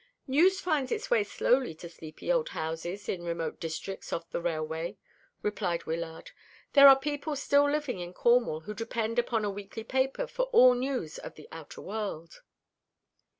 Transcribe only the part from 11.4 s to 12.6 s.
outer world."